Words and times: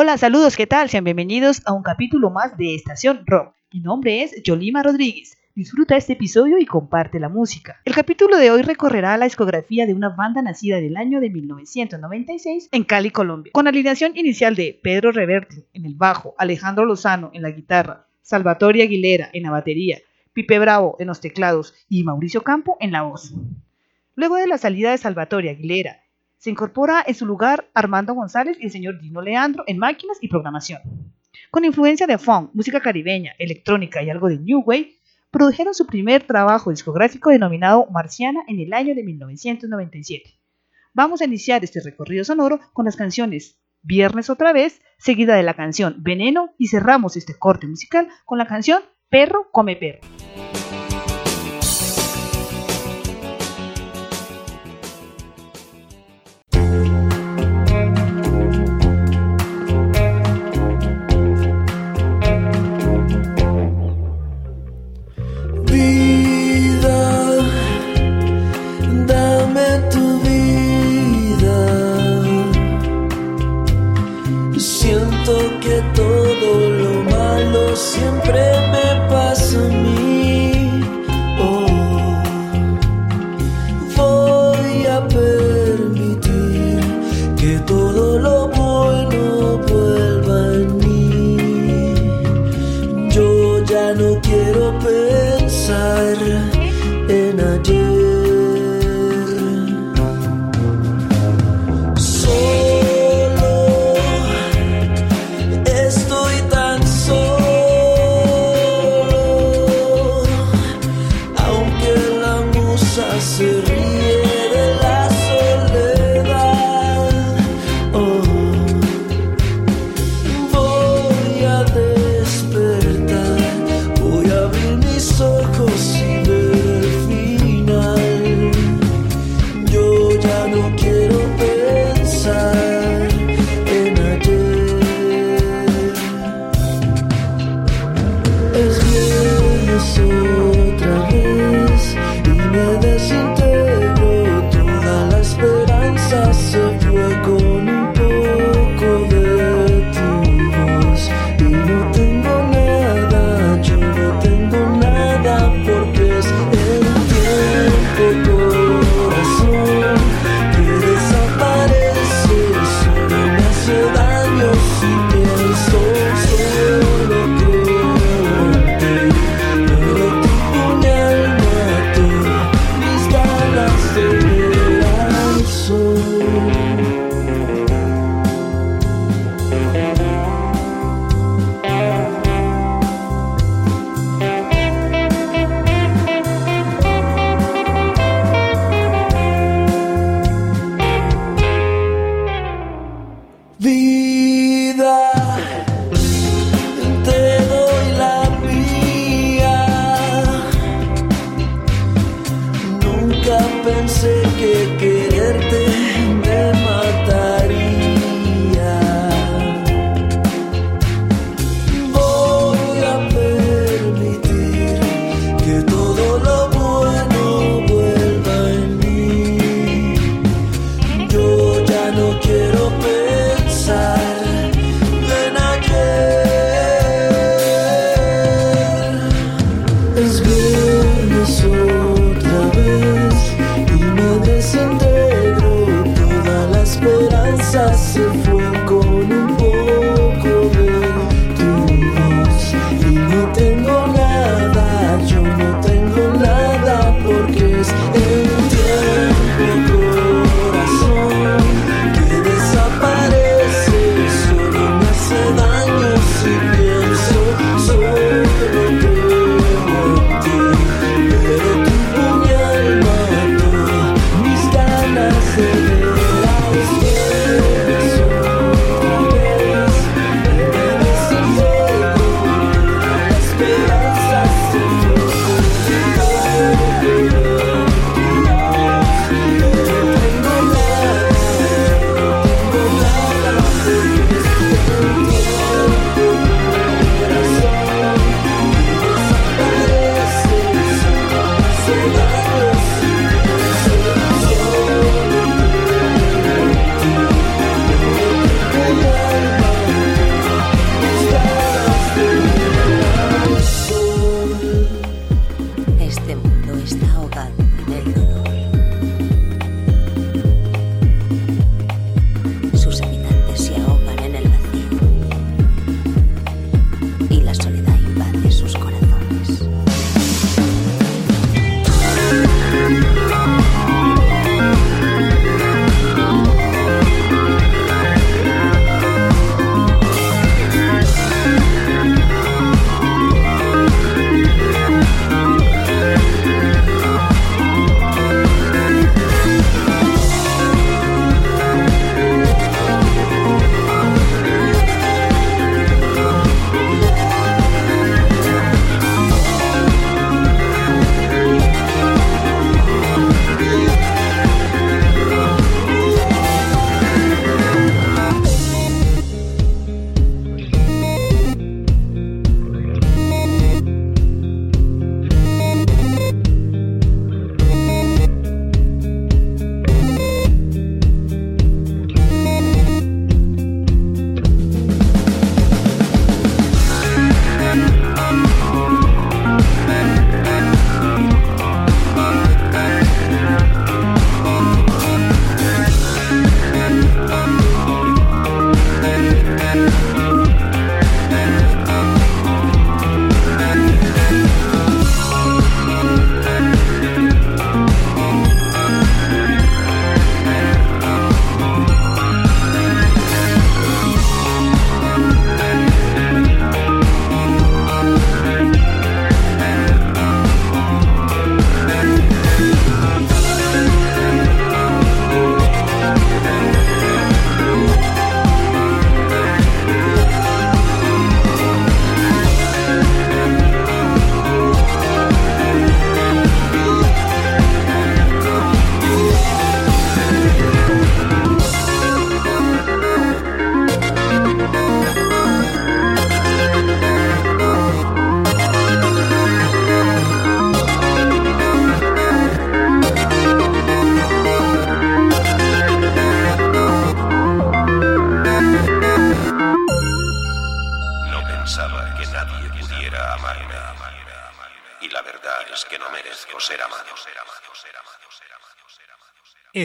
Hola, 0.00 0.16
saludos, 0.16 0.56
¿qué 0.56 0.68
tal? 0.68 0.88
Sean 0.88 1.02
bienvenidos 1.02 1.60
a 1.66 1.72
un 1.72 1.82
capítulo 1.82 2.30
más 2.30 2.56
de 2.56 2.76
Estación 2.76 3.24
Rock. 3.26 3.52
Mi 3.72 3.80
nombre 3.80 4.22
es 4.22 4.44
Yolima 4.44 4.80
Rodríguez. 4.80 5.36
Disfruta 5.56 5.96
este 5.96 6.12
episodio 6.12 6.56
y 6.60 6.66
comparte 6.66 7.18
la 7.18 7.28
música. 7.28 7.80
El 7.84 7.96
capítulo 7.96 8.36
de 8.36 8.52
hoy 8.52 8.62
recorrerá 8.62 9.16
la 9.16 9.24
discografía 9.24 9.86
de 9.86 9.94
una 9.94 10.10
banda 10.10 10.40
nacida 10.40 10.78
en 10.78 10.84
el 10.84 10.96
año 10.96 11.18
de 11.18 11.30
1996 11.30 12.68
en 12.70 12.84
Cali, 12.84 13.10
Colombia, 13.10 13.50
con 13.52 13.66
alineación 13.66 14.16
inicial 14.16 14.54
de 14.54 14.78
Pedro 14.80 15.10
Reverte 15.10 15.66
en 15.72 15.84
el 15.84 15.96
bajo, 15.96 16.36
Alejandro 16.38 16.84
Lozano 16.84 17.32
en 17.34 17.42
la 17.42 17.50
guitarra, 17.50 18.06
Salvatore 18.22 18.84
Aguilera 18.84 19.28
en 19.32 19.42
la 19.42 19.50
batería, 19.50 19.98
Pipe 20.32 20.60
Bravo 20.60 20.94
en 21.00 21.08
los 21.08 21.20
teclados 21.20 21.74
y 21.88 22.04
Mauricio 22.04 22.44
Campo 22.44 22.76
en 22.78 22.92
la 22.92 23.02
voz. 23.02 23.34
Luego 24.14 24.36
de 24.36 24.46
la 24.46 24.58
salida 24.58 24.92
de 24.92 24.98
Salvatore 24.98 25.50
Aguilera 25.50 26.02
se 26.38 26.50
incorpora 26.50 27.04
en 27.06 27.14
su 27.14 27.26
lugar 27.26 27.68
Armando 27.74 28.14
González 28.14 28.56
y 28.60 28.66
el 28.66 28.70
señor 28.70 29.00
Dino 29.00 29.20
Leandro 29.20 29.64
en 29.66 29.78
máquinas 29.78 30.18
y 30.20 30.28
programación. 30.28 30.80
Con 31.50 31.64
influencia 31.64 32.06
de 32.06 32.18
funk, 32.18 32.50
música 32.54 32.80
caribeña, 32.80 33.34
electrónica 33.38 34.02
y 34.02 34.10
algo 34.10 34.28
de 34.28 34.38
new 34.38 34.62
wave, 34.64 34.94
produjeron 35.30 35.74
su 35.74 35.86
primer 35.86 36.22
trabajo 36.22 36.70
discográfico 36.70 37.30
denominado 37.30 37.86
Marciana 37.90 38.42
en 38.48 38.60
el 38.60 38.72
año 38.72 38.94
de 38.94 39.02
1997. 39.02 40.38
Vamos 40.94 41.20
a 41.20 41.26
iniciar 41.26 41.64
este 41.64 41.80
recorrido 41.80 42.24
sonoro 42.24 42.60
con 42.72 42.84
las 42.84 42.96
canciones 42.96 43.58
Viernes 43.82 44.28
otra 44.28 44.52
vez, 44.52 44.80
seguida 44.98 45.36
de 45.36 45.44
la 45.44 45.54
canción 45.54 45.96
Veneno 45.98 46.52
y 46.58 46.66
cerramos 46.66 47.16
este 47.16 47.38
corte 47.38 47.68
musical 47.68 48.08
con 48.24 48.38
la 48.38 48.46
canción 48.46 48.82
Perro 49.08 49.50
come 49.52 49.76
perro. 49.76 50.17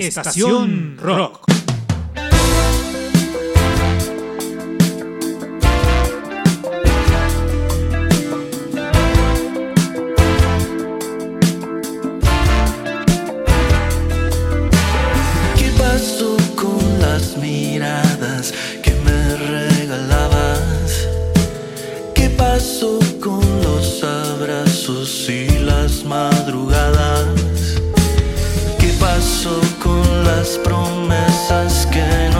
Estación 0.07 0.97
Rock. 0.97 1.45
¿Qué 15.55 15.71
pasó 15.77 16.35
con 16.57 16.99
las 16.99 17.37
miradas 17.37 18.53
que 18.83 18.91
me 19.05 19.37
regalabas? 19.37 21.07
¿Qué 22.13 22.29
pasó 22.29 22.99
con 23.21 23.39
los 23.61 24.03
abrazos? 24.03 25.29
las 30.43 30.57
promesas 30.57 31.85
que 31.85 32.32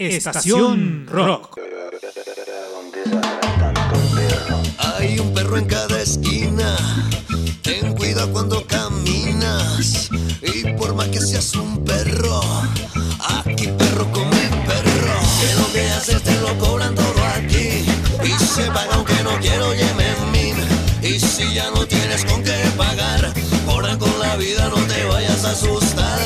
Estación 0.00 1.06
Rock. 1.06 1.60
Hay 4.78 5.18
un 5.18 5.34
perro 5.34 5.58
en 5.58 5.66
cada 5.66 6.00
esquina. 6.00 6.74
Ten 7.60 7.94
cuidado 7.94 8.32
cuando 8.32 8.66
caminas. 8.66 10.08
Y 10.40 10.72
por 10.78 10.94
más 10.94 11.08
que 11.08 11.20
seas 11.20 11.54
un 11.54 11.84
perro, 11.84 12.40
aquí 13.44 13.66
perro 13.66 14.10
come 14.10 14.48
perro. 14.66 15.20
Que 15.38 15.54
lo 15.60 15.70
que 15.70 15.90
haces 15.90 16.22
te 16.22 16.34
lo 16.40 16.56
cobran 16.56 16.94
todo 16.94 17.22
aquí. 17.36 17.84
Y 18.24 18.42
se 18.42 18.70
paga 18.70 18.94
aunque 18.94 19.22
no 19.22 19.38
quiero 19.38 19.74
yemen 19.74 20.56
Y 21.02 21.20
si 21.20 21.52
ya 21.52 21.70
no 21.72 21.84
tienes 21.84 22.24
con 22.24 22.42
qué 22.42 22.56
pagar, 22.74 23.34
ahora 23.68 23.98
con 23.98 24.18
la 24.18 24.34
vida 24.36 24.66
no 24.70 24.76
te 24.76 25.04
vayas 25.04 25.44
a 25.44 25.50
asustar. 25.50 26.18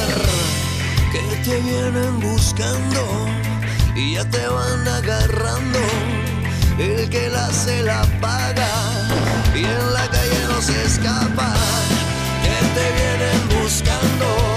Que 1.11 1.37
te 1.43 1.61
vienen 1.61 2.21
buscando 2.21 3.35
y 3.97 4.15
ya 4.15 4.25
te 4.25 4.47
van 4.47 4.87
agarrando. 4.87 5.79
El 6.79 7.09
que 7.09 7.29
la 7.29 7.51
se 7.53 7.83
la 7.83 8.03
paga 8.21 8.69
y 9.55 9.65
en 9.65 9.93
la 9.93 10.09
calle 10.09 10.41
no 10.49 10.61
se 10.61 10.85
escapa. 10.85 11.55
Que 12.43 12.57
te 12.75 12.87
vienen 12.93 13.63
buscando. 13.63 14.54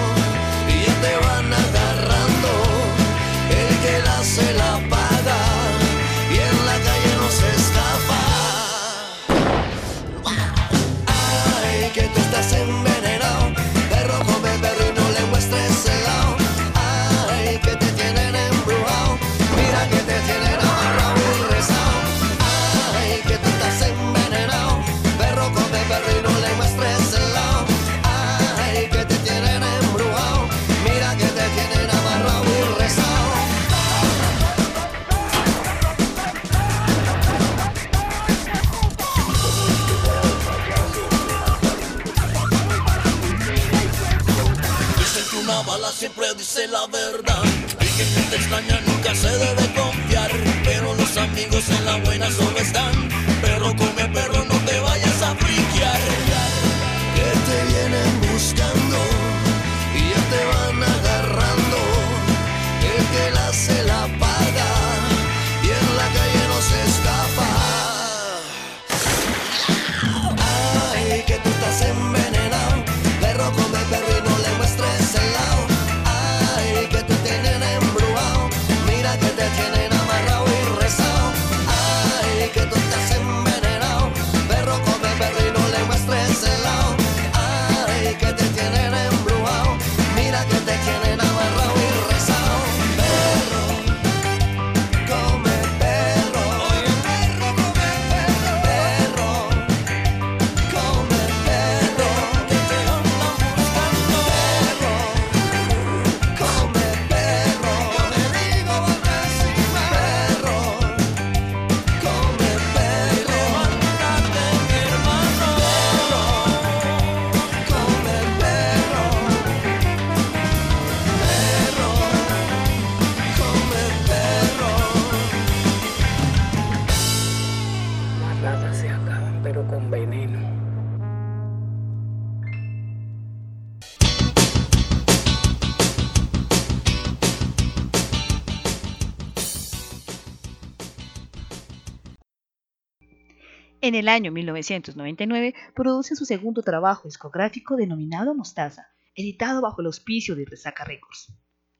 En 143.87 143.95
el 143.95 144.09
año 144.09 144.33
1999 144.33 145.55
produce 145.73 146.17
su 146.17 146.25
segundo 146.25 146.61
trabajo 146.61 147.07
discográfico 147.07 147.77
denominado 147.77 148.35
Mostaza, 148.35 148.89
editado 149.15 149.61
bajo 149.61 149.79
el 149.79 149.87
auspicio 149.87 150.35
de 150.35 150.43
Resaca 150.43 150.83
Records. 150.83 151.31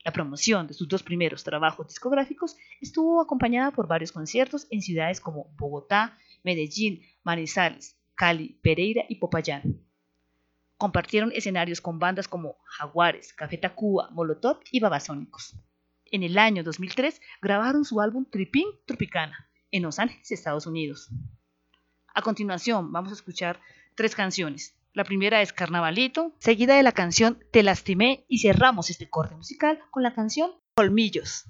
La 0.05 0.13
promoción 0.13 0.67
de 0.67 0.73
sus 0.73 0.87
dos 0.87 1.03
primeros 1.03 1.43
trabajos 1.43 1.89
discográficos 1.89 2.55
estuvo 2.79 3.19
acompañada 3.19 3.71
por 3.71 3.89
varios 3.89 4.13
conciertos 4.13 4.67
en 4.71 4.81
ciudades 4.81 5.19
como 5.19 5.53
Bogotá, 5.57 6.17
Medellín, 6.43 7.01
Manizales, 7.23 7.99
Cali, 8.15 8.57
Pereira 8.63 9.03
y 9.09 9.15
Popayán. 9.15 9.81
Compartieron 10.77 11.33
escenarios 11.33 11.81
con 11.81 11.99
bandas 11.99 12.29
como 12.29 12.55
Jaguares, 12.63 13.33
Café 13.33 13.57
Tacuba, 13.57 14.11
Molotov 14.11 14.61
y 14.71 14.79
Babasónicos. 14.79 15.57
En 16.05 16.23
el 16.23 16.37
año 16.37 16.63
2003 16.63 17.19
grabaron 17.41 17.83
su 17.83 17.99
álbum 17.99 18.23
Tripín 18.31 18.69
Tropicana 18.85 19.49
en 19.71 19.83
Los 19.83 19.99
Ángeles, 19.99 20.31
Estados 20.31 20.67
Unidos. 20.67 21.09
A 22.17 22.23
continuación 22.23 22.91
vamos 22.91 23.11
a 23.11 23.13
escuchar 23.13 23.59
tres 23.93 24.15
canciones. 24.15 24.73
La 24.93 25.03
primera 25.03 25.43
es 25.43 25.53
Carnavalito, 25.53 26.33
seguida 26.39 26.75
de 26.75 26.81
la 26.81 26.91
canción 26.91 27.37
Te 27.51 27.61
lastimé 27.61 28.25
y 28.27 28.39
cerramos 28.39 28.89
este 28.89 29.07
corte 29.07 29.35
musical 29.35 29.79
con 29.91 30.01
la 30.01 30.15
canción 30.15 30.49
Colmillos. 30.73 31.45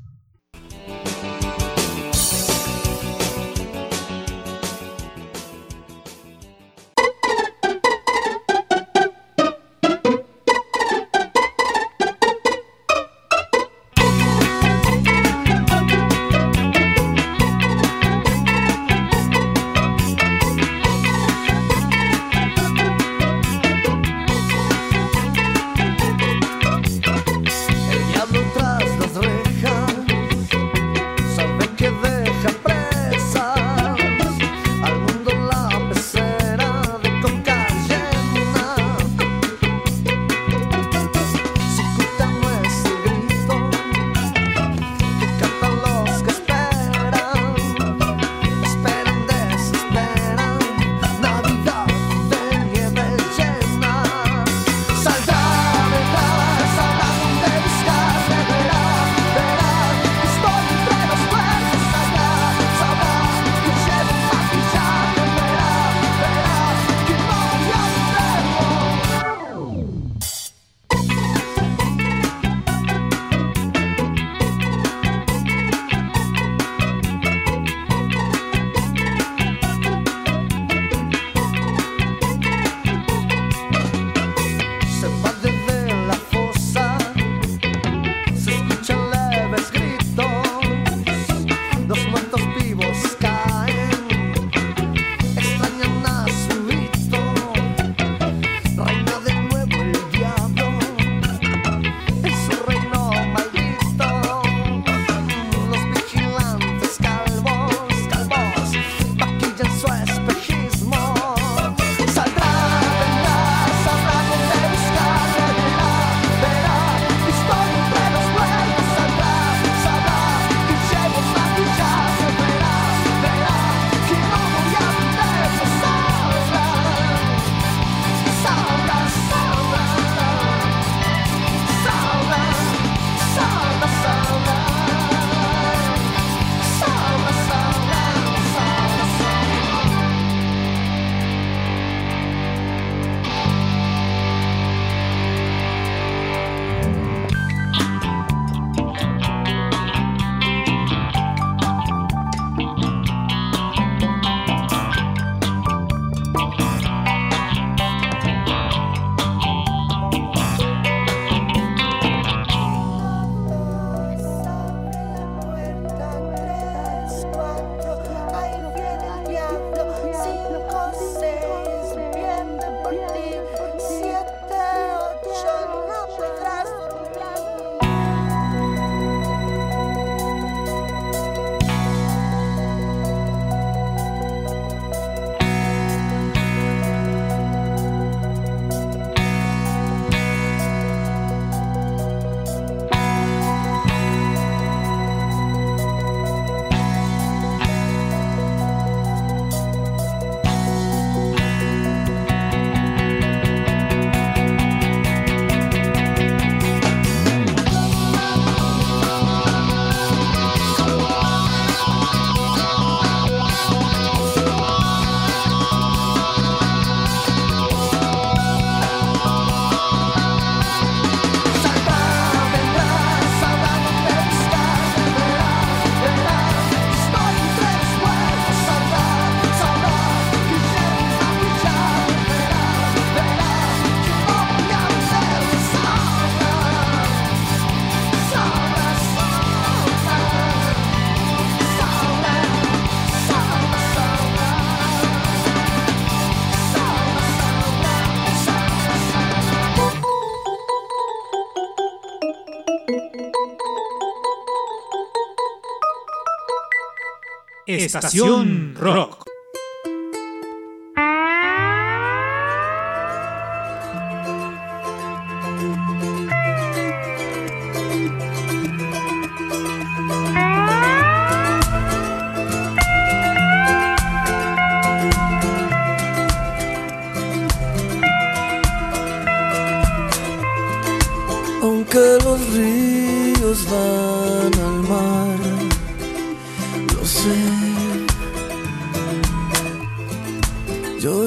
Estación 257.88 258.76
Rock. 258.78 259.07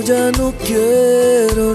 Ya 0.07 0.31
no 0.33 0.53
quiero 0.65 1.75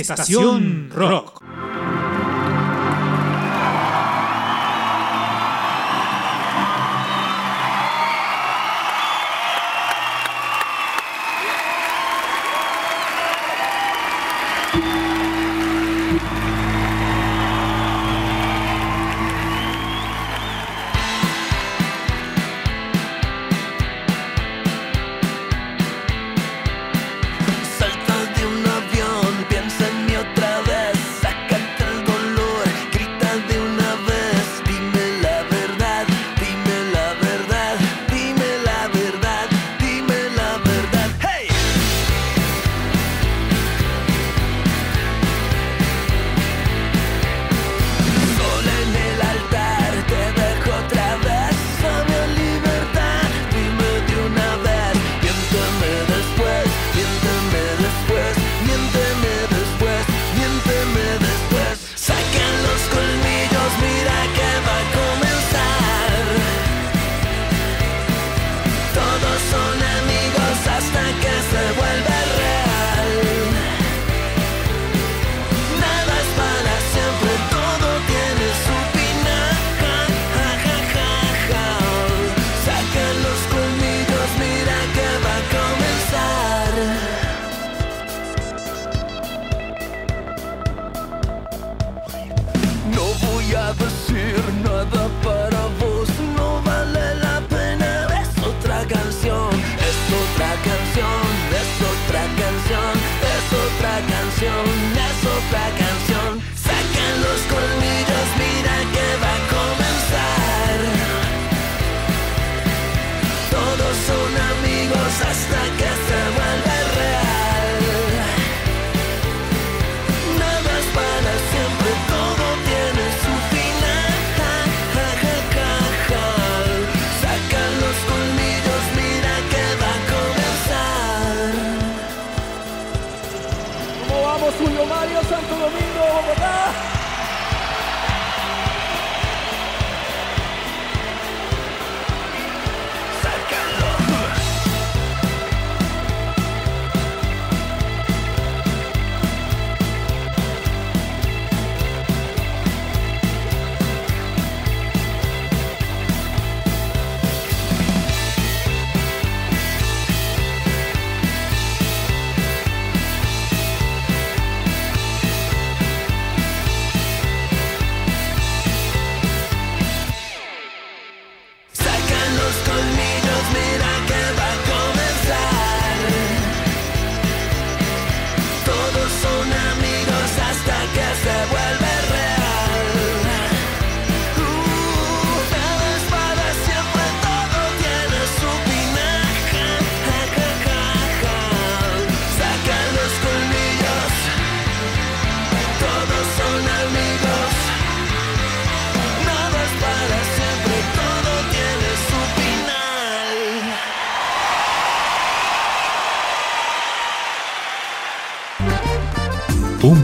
Estación 0.00 0.90
Rock. 0.94 1.29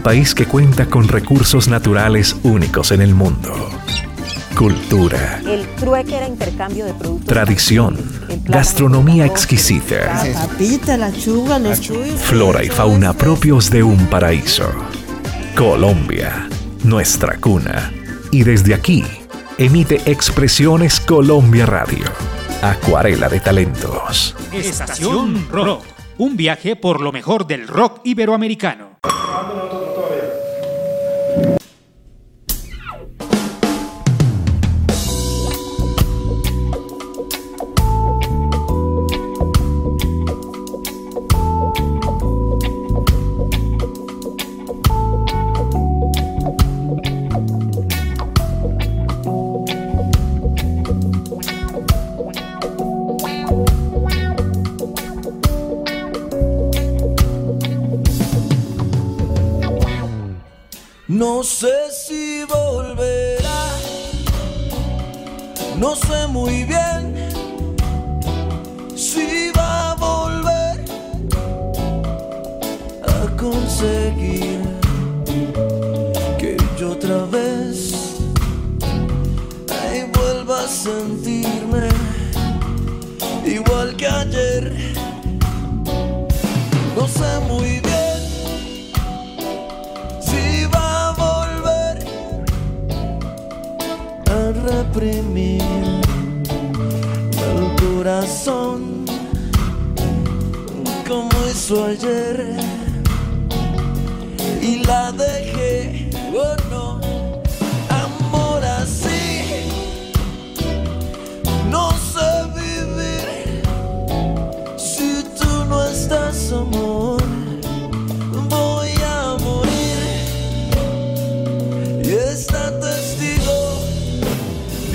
País 0.07 0.33
que 0.33 0.45
cuenta 0.45 0.85
con 0.85 1.05
recursos 1.09 1.67
naturales 1.67 2.33
únicos 2.43 2.93
en 2.93 3.01
el 3.01 3.13
mundo. 3.13 3.53
Cultura, 4.57 5.41
El 5.45 5.67
trueque 5.75 6.15
era 6.15 6.25
intercambio 6.29 6.85
de 6.85 6.93
productos. 6.93 7.27
tradición, 7.27 7.97
gastronomía 8.45 9.25
exquisita, 9.25 10.23
La 10.25 10.47
papita, 10.47 10.95
la 10.95 11.11
chuga, 11.11 11.59
los 11.59 11.81
chuyos. 11.81 12.21
flora 12.21 12.63
y 12.63 12.69
fauna 12.69 13.11
propios 13.11 13.69
de 13.69 13.83
un 13.83 14.07
paraíso. 14.07 14.71
Colombia, 15.57 16.47
nuestra 16.85 17.35
cuna. 17.35 17.91
Y 18.31 18.43
desde 18.43 18.75
aquí, 18.75 19.03
emite 19.57 20.01
Expresiones 20.05 21.01
Colombia 21.01 21.65
Radio. 21.65 22.05
Acuarela 22.61 23.27
de 23.27 23.41
talentos. 23.41 24.37
Estación 24.53 25.49
Rock. 25.51 25.83
Un 26.17 26.37
viaje 26.37 26.77
por 26.77 27.01
lo 27.01 27.11
mejor 27.11 27.45
del 27.45 27.67
rock 27.67 27.99
iberoamericano. 28.05 28.86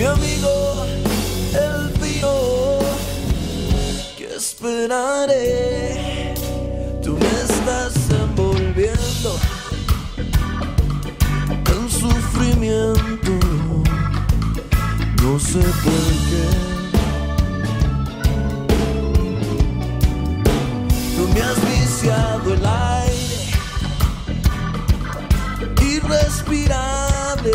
Mi 0.02 0.08
amigo 0.08 0.84
el 1.54 1.92
pío 2.00 2.34
que 4.18 4.26
esperaré 4.34 6.34
tú 7.04 7.16
me 7.16 7.30
estás 7.48 7.94
envolviendo 8.10 9.30
en 11.72 11.82
sufrimiento. 11.88 13.32
No 15.22 15.32
sé 15.38 15.60
por 15.84 16.04
qué. 16.28 16.46
Tú 21.16 21.22
me 21.32 21.40
has 21.42 21.58
viciado 21.70 22.46
el 22.54 22.66
aire 22.66 23.40
irrespirable, 25.94 27.54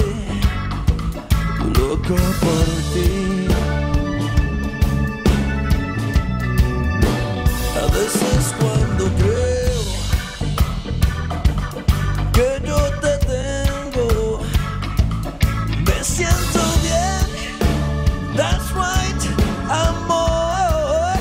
loco 1.78 2.16
por 2.16 2.66
ti. 2.94 3.48
A 7.82 7.86
veces 7.96 8.42
cuando 8.60 9.04
creo 9.22 9.82
que 12.34 12.48
yo 12.68 12.80
te 13.02 13.14
tengo, 13.26 14.40
me 15.86 15.98
siento 16.04 16.62
bien. 16.84 17.26
That's 18.36 18.68
right, 18.74 19.22
amor. 19.70 21.18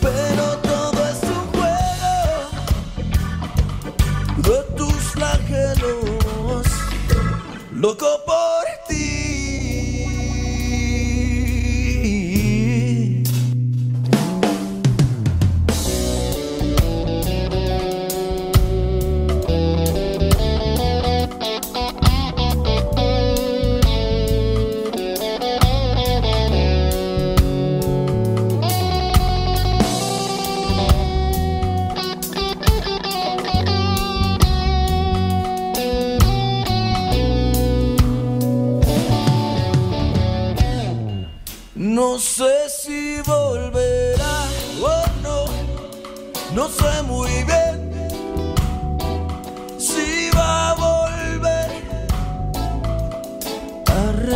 Pero 0.00 0.44
todo 0.70 0.98
es 1.12 1.20
un 1.22 1.44
juego 1.54 2.14
de 4.38 4.58
tus 4.76 5.00
flagelos, 5.14 6.66
loco 7.72 8.25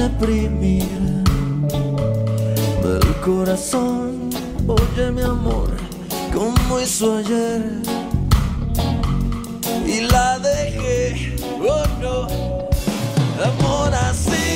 reprimir 0.01 0.89
el 2.85 3.21
corazón. 3.25 4.31
Oye 4.67 5.11
mi 5.11 5.23
amor, 5.23 5.71
como 6.33 6.81
hizo 6.81 7.17
ayer 7.19 7.63
y 9.87 10.01
la 10.13 10.39
dejé, 10.39 11.37
oh 11.75 11.87
no, 12.01 12.19
amor 13.51 13.93
así. 13.95 14.50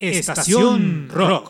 Estación 0.00 1.10
Rock. 1.10 1.49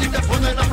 Si 0.00 0.08
te 0.08 0.20
pueden 0.22 0.58
apretar, 0.58 0.69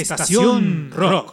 Estación 0.00 0.90
Rock. 0.94 1.27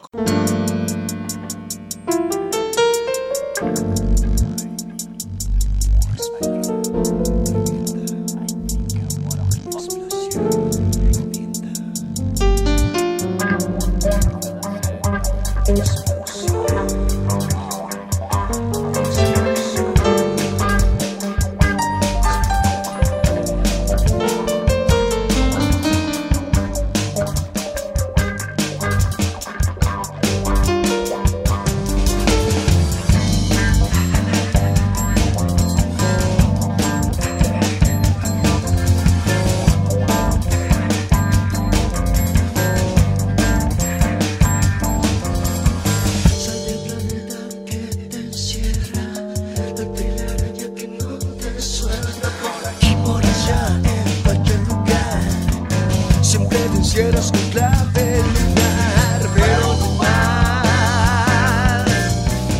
Hicieras 56.86 57.32
con 57.32 57.42
clave 57.50 58.22
lunar, 58.36 59.22
pero 59.34 59.74
tu 59.76 59.90
mal 59.94 61.86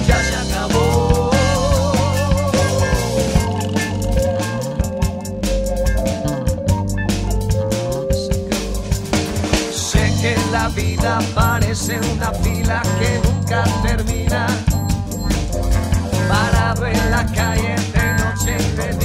ya 0.08 0.18
se 0.24 0.36
acabó. 0.36 1.32
Sé 9.72 10.12
que 10.22 10.36
la 10.52 10.70
vida 10.70 11.20
parece 11.36 12.00
una 12.16 12.32
fila 12.32 12.82
que 13.00 13.22
nunca 13.28 13.64
termina. 13.84 14.48
Parado 16.28 16.88
en 16.88 17.12
la 17.12 17.24
calle 17.28 17.76
de 17.94 18.06
noche 18.24 18.58
de 18.76 19.05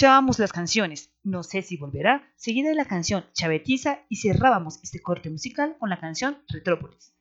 Escuchábamos 0.00 0.38
las 0.38 0.50
canciones 0.50 1.12
No 1.22 1.42
sé 1.42 1.60
si 1.60 1.76
volverá, 1.76 2.26
seguida 2.34 2.70
de 2.70 2.74
la 2.74 2.86
canción 2.86 3.26
Chavetiza 3.34 3.98
y 4.08 4.16
cerrábamos 4.16 4.80
este 4.82 5.02
corte 5.02 5.28
musical 5.28 5.76
con 5.78 5.90
la 5.90 6.00
canción 6.00 6.38
Retrópolis. 6.48 7.12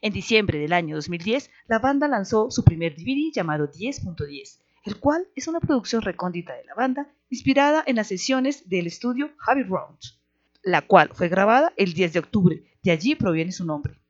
En 0.00 0.14
diciembre 0.14 0.58
del 0.58 0.72
año 0.72 0.96
2010, 0.96 1.50
la 1.66 1.80
banda 1.80 2.08
lanzó 2.08 2.50
su 2.50 2.64
primer 2.64 2.96
DVD 2.96 3.30
llamado 3.30 3.70
10.10, 3.70 4.58
el 4.84 4.98
cual 4.98 5.28
es 5.36 5.48
una 5.48 5.60
producción 5.60 6.00
recóndita 6.00 6.54
de 6.54 6.64
la 6.64 6.74
banda 6.74 7.12
inspirada 7.28 7.84
en 7.86 7.96
las 7.96 8.06
sesiones 8.06 8.66
del 8.70 8.86
estudio 8.86 9.32
Javi 9.36 9.64
Round, 9.64 9.98
la 10.62 10.80
cual 10.80 11.10
fue 11.12 11.28
grabada 11.28 11.74
el 11.76 11.92
10 11.92 12.14
de 12.14 12.18
octubre, 12.20 12.64
de 12.84 12.90
allí 12.90 13.16
proviene 13.16 13.52
su 13.52 13.66
nombre. 13.66 14.00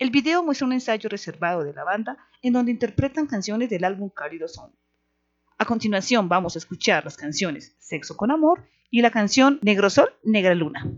El 0.00 0.10
video 0.10 0.42
muestra 0.42 0.66
un 0.66 0.72
ensayo 0.72 1.08
reservado 1.08 1.62
de 1.62 1.74
la 1.74 1.84
banda 1.84 2.18
en 2.42 2.54
donde 2.54 2.72
interpretan 2.72 3.28
canciones 3.28 3.70
del 3.70 3.84
álbum 3.84 4.10
Cálido 4.10 4.48
Son. 4.48 4.72
A 5.60 5.66
continuación 5.66 6.26
vamos 6.26 6.56
a 6.56 6.58
escuchar 6.58 7.04
las 7.04 7.18
canciones 7.18 7.76
Sexo 7.78 8.16
con 8.16 8.30
Amor 8.30 8.62
y 8.90 9.02
la 9.02 9.10
canción 9.10 9.58
Negro 9.60 9.90
Sol, 9.90 10.08
Negra 10.24 10.54
Luna. 10.54 10.90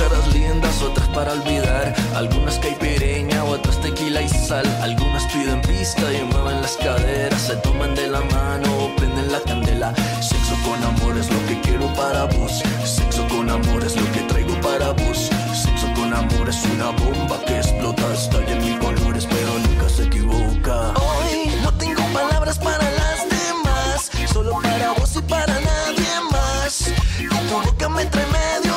Caras 0.00 0.32
lindas, 0.32 0.82
otras 0.82 1.08
para 1.08 1.32
olvidar. 1.32 1.94
Algunas 2.14 2.58
caipireña, 2.58 3.44
otras 3.44 3.80
tequila 3.80 4.22
y 4.22 4.28
sal. 4.28 4.66
Algunas 4.82 5.24
piden 5.32 5.60
pista 5.62 6.02
y 6.12 6.24
mueven 6.24 6.62
las 6.62 6.76
caderas. 6.76 7.40
Se 7.42 7.56
toman 7.56 7.94
de 7.94 8.06
la 8.08 8.20
mano 8.20 8.68
o 8.84 8.96
prenden 8.96 9.30
la 9.30 9.40
candela. 9.40 9.94
Sexo 10.20 10.56
con 10.64 10.82
amor 10.82 11.18
es 11.18 11.30
lo 11.30 11.40
que 11.46 11.60
quiero 11.60 11.86
para 11.94 12.24
vos. 12.24 12.62
Sexo 12.84 13.26
con 13.28 13.50
amor 13.50 13.84
es 13.84 13.94
lo 13.96 14.06
que 14.12 14.20
traigo 14.20 14.54
para 14.60 14.92
vos. 14.92 15.30
Sexo 15.62 15.86
con 15.94 16.14
amor 16.14 16.48
es 16.48 16.64
una 16.74 16.90
bomba 17.02 17.36
que 17.46 17.56
explota. 17.58 18.06
Está 18.14 18.38
en 18.52 18.58
mil 18.64 18.78
colores, 18.78 19.26
pero 19.26 19.52
nunca 19.66 19.88
se 19.88 20.04
equivoca. 20.04 20.76
Hoy 21.08 21.52
no 21.62 21.70
tengo 21.74 22.02
palabras 22.14 22.58
para 22.58 22.84
las 23.00 23.18
demás. 23.36 24.10
Solo 24.32 24.52
para 24.62 24.92
vos 24.92 25.14
y 25.16 25.22
para 25.22 25.54
nadie 25.60 26.12
más. 26.32 26.88
Y 27.18 27.28
tu 27.28 27.36
boca 27.54 27.88
me 27.88 28.06
trae 28.06 28.69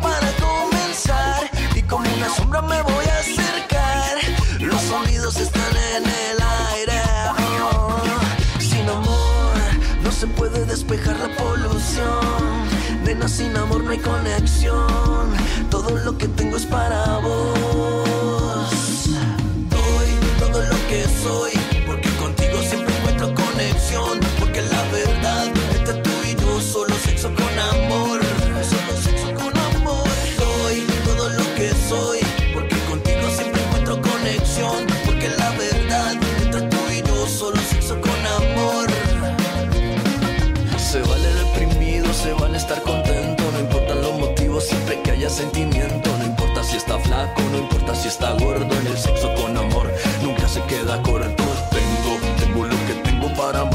para 0.00 0.30
comenzar. 0.36 1.50
Y 1.74 1.82
como 1.82 2.08
una 2.16 2.28
sombra 2.34 2.62
me 2.62 2.80
voy 2.82 3.04
a 3.06 3.18
acercar. 3.18 4.18
Los 4.60 4.80
sonidos 4.82 5.36
están 5.36 5.76
en 5.94 6.04
el 6.04 6.38
aire. 6.72 7.00
oh. 7.62 8.00
Sin 8.58 8.88
amor 8.88 9.56
no 10.02 10.10
se 10.12 10.26
puede 10.26 10.64
despejar 10.66 11.16
la 11.18 11.28
polución. 11.36 12.64
Nena, 13.04 13.28
sin 13.28 13.56
amor 13.56 13.84
no 13.84 13.90
hay 13.90 13.98
conexión. 13.98 15.32
Todo 15.70 15.96
lo 15.98 16.16
que 16.16 16.28
tengo 16.28 16.56
es 16.56 16.66
para 16.66 17.18
vos. 17.18 18.70
Doy 19.70 20.08
todo 20.38 20.62
lo 20.62 20.88
que 20.88 21.04
soy. 21.22 21.53
Estar 42.64 42.82
contento, 42.82 43.42
no 43.52 43.60
importan 43.60 44.00
los 44.00 44.18
motivos, 44.18 44.64
siempre 44.64 44.98
que 45.02 45.10
haya 45.10 45.28
sentimiento. 45.28 46.10
No 46.18 46.24
importa 46.24 46.62
si 46.64 46.76
está 46.76 46.98
flaco, 46.98 47.42
no 47.52 47.58
importa 47.58 47.94
si 47.94 48.08
está 48.08 48.32
gordo. 48.32 48.74
En 48.80 48.86
el 48.86 48.96
sexo 48.96 49.34
con 49.34 49.54
amor 49.56 49.92
nunca 50.22 50.48
se 50.48 50.62
queda 50.62 51.00
corto. 51.02 51.44
Tengo, 51.70 52.12
tengo 52.38 52.64
lo 52.64 52.76
que 52.86 52.94
tengo 53.04 53.28
para 53.34 53.60
amar. 53.60 53.73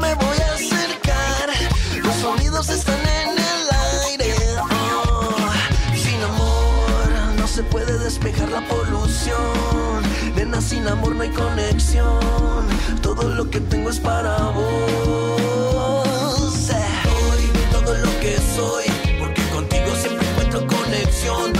Me 0.00 0.14
voy 0.14 0.38
a 0.38 0.54
acercar. 0.54 1.48
Los 2.02 2.14
sonidos 2.16 2.68
están 2.70 3.00
en 3.00 3.30
el 3.30 3.62
aire. 4.08 4.34
oh. 4.58 5.28
Sin 5.94 6.22
amor 6.22 7.36
no 7.38 7.46
se 7.46 7.62
puede 7.62 7.98
despejar 7.98 8.48
la 8.50 8.66
polución. 8.66 10.02
Nena, 10.34 10.60
sin 10.60 10.86
amor 10.88 11.14
no 11.14 11.22
hay 11.22 11.30
conexión. 11.30 12.66
Todo 13.02 13.28
lo 13.28 13.50
que 13.50 13.60
tengo 13.60 13.90
es 13.90 13.98
para 13.98 14.36
vos. 14.50 15.30
Doy 16.68 17.44
todo 17.72 17.94
lo 17.94 18.20
que 18.20 18.36
soy, 18.56 18.84
porque 19.18 19.42
contigo 19.48 19.94
siempre 20.00 20.28
encuentro 20.28 20.66
conexión. 20.66 21.59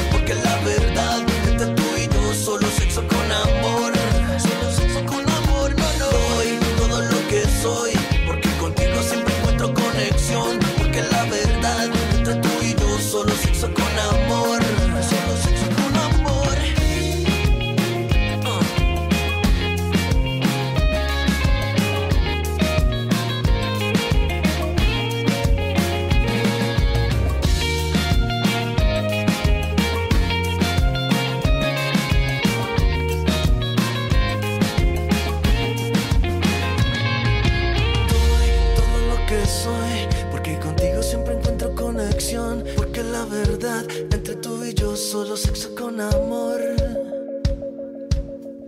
Soy, 39.51 40.07
porque 40.31 40.59
contigo 40.59 41.03
siempre 41.03 41.35
encuentro 41.35 41.75
conexión, 41.75 42.65
porque 42.77 43.03
la 43.03 43.25
verdad 43.25 43.85
entre 44.13 44.37
tú 44.37 44.65
y 44.65 44.73
yo 44.75 44.97
solo 44.97 45.37
sexo 45.37 45.75
con 45.75 46.01
amor. 46.01 46.61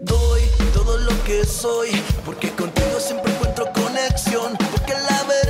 Doy 0.01 0.41
todo 0.75 0.99
lo 0.99 1.25
que 1.25 1.45
soy, 1.45 1.91
porque 2.25 2.51
contigo 2.51 2.99
siempre 2.99 3.33
encuentro 3.33 3.73
conexión, 3.73 4.57
porque 4.73 4.95
la 4.95 5.23
verdad 5.23 5.42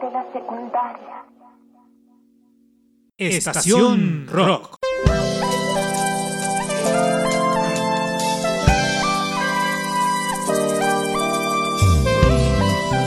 de 0.00 0.10
la 0.10 0.24
secundaria. 0.32 1.24
Estación 3.16 4.26
Rock. 4.28 4.76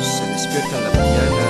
Se 0.02 0.26
despierta 0.28 0.78
en 0.78 0.84
la 0.84 0.92
mañana, 0.92 1.48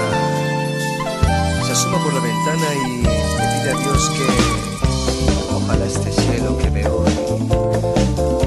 se 1.66 1.72
asoma 1.72 1.98
por 2.04 2.14
la 2.14 2.20
ventana 2.20 2.68
y 2.74 3.04
le 3.04 3.10
pide 3.54 3.70
a 3.70 3.74
Dios 3.78 4.10
que 4.18 4.28
ojalá 5.54 5.86
este 5.86 6.12
cielo 6.12 6.58
que 6.58 6.70
ve 6.72 6.88
hoy 6.88 8.47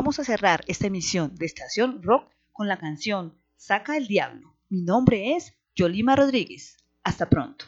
Vamos 0.00 0.18
a 0.18 0.24
cerrar 0.24 0.64
esta 0.66 0.86
emisión 0.86 1.34
de 1.34 1.44
Estación 1.44 2.02
Rock 2.02 2.32
con 2.52 2.68
la 2.68 2.78
canción 2.78 3.38
Saca 3.56 3.98
el 3.98 4.06
Diablo. 4.06 4.56
Mi 4.70 4.80
nombre 4.80 5.36
es 5.36 5.58
Yolima 5.74 6.16
Rodríguez. 6.16 6.78
Hasta 7.04 7.28
pronto. 7.28 7.66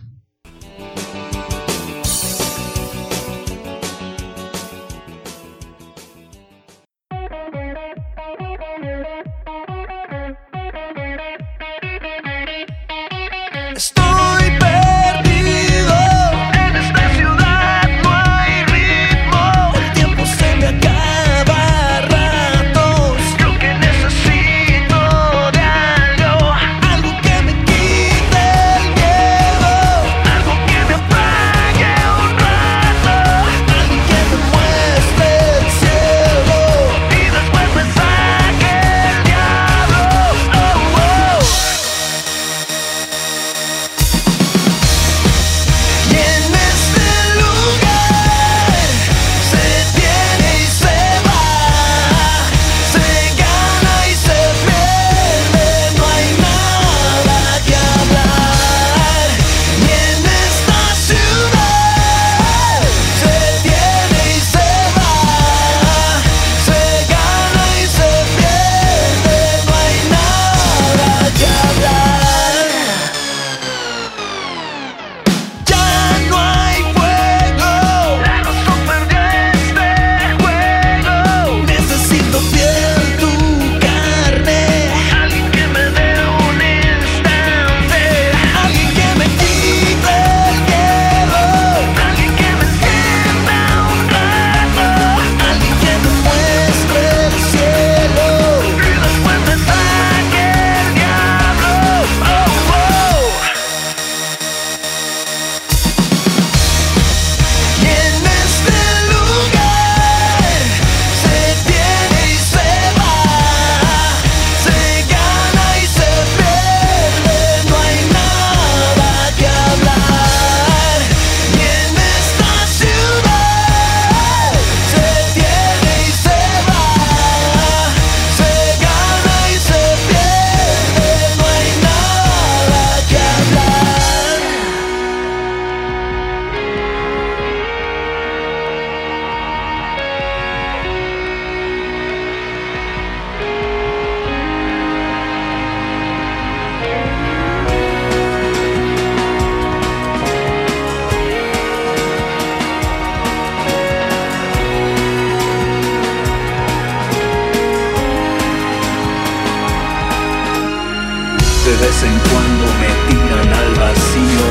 Vez 161.92 162.02
en 162.04 162.18
cuando 162.30 162.64
me 162.80 162.90
tiran 163.08 163.48
al 163.52 163.70
vacío 163.74 164.46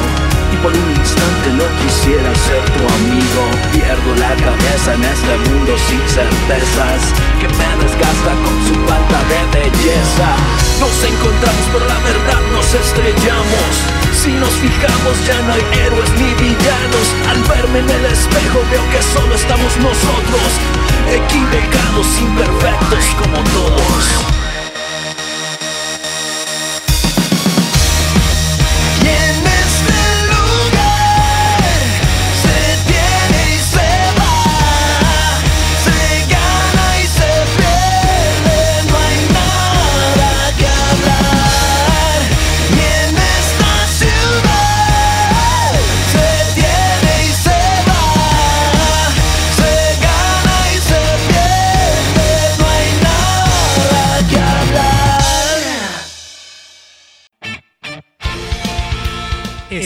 y 0.53 0.57
por 0.57 0.71
un 0.71 0.89
instante 0.91 1.47
no 1.57 1.65
quisiera 1.79 2.29
ser 2.35 2.63
tu 2.75 2.83
amigo. 2.99 3.43
Pierdo 3.71 4.11
la 4.15 4.33
cabeza 4.35 4.93
en 4.93 5.03
este 5.03 5.33
mundo 5.49 5.73
sin 5.87 6.01
certezas 6.09 7.01
que 7.39 7.47
me 7.47 7.69
desgasta 7.81 8.31
con 8.43 8.55
su 8.67 8.75
falta 8.85 9.19
de 9.31 9.41
belleza. 9.57 10.29
Nos 10.79 10.95
encontramos 11.03 11.65
pero 11.71 11.85
la 11.87 11.99
verdad 12.03 12.41
nos 12.53 12.67
estrellamos. 12.73 13.71
Si 14.11 14.31
nos 14.33 14.53
fijamos 14.61 15.15
ya 15.25 15.41
no 15.47 15.53
hay 15.53 15.65
héroes 15.81 16.11
ni 16.19 16.29
villanos. 16.35 17.07
Al 17.31 17.39
verme 17.49 17.79
en 17.79 17.89
el 17.89 18.05
espejo 18.05 18.59
veo 18.69 18.85
que 18.91 19.01
solo 19.13 19.33
estamos 19.35 19.71
nosotros, 19.77 20.49
equivocados, 21.09 22.07
imperfectos 22.19 23.05
como 23.17 23.37
todos. 23.55 24.40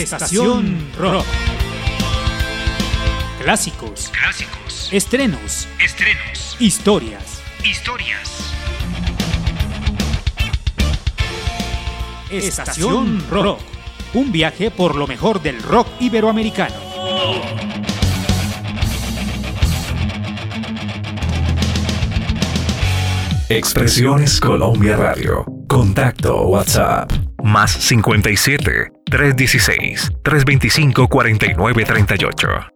Estación 0.06 0.88
Rock. 0.96 1.26
Clásicos, 3.42 4.12
Clásicos. 4.16 4.88
estrenos, 4.92 5.66
Estrenos. 5.80 6.56
historias. 6.60 7.42
Historias. 7.64 8.54
Estación 12.30 13.24
Rock. 13.28 13.58
Un 14.14 14.30
viaje 14.30 14.70
por 14.70 14.94
lo 14.94 15.08
mejor 15.08 15.42
del 15.42 15.60
rock 15.60 15.88
iberoamericano. 15.98 16.76
Expresiones 23.48 24.40
Colombia 24.40 24.96
Radio. 24.96 25.44
Contacto 25.66 26.42
WhatsApp. 26.46 27.10
Más 27.42 27.72
57 27.72 28.95
316 29.10 30.12
325 30.22 31.06
4938. 31.08 32.72